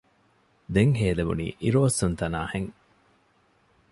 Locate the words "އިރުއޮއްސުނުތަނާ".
1.61-2.39